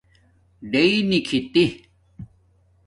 ڈیئ 0.71 0.95
نکھِتی 1.09 1.63